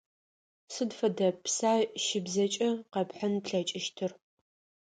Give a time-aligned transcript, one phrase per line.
[0.73, 4.11] Сыд фэдэ пса щыбзэкӀэ къэпхьын плъэкӀыщтыр?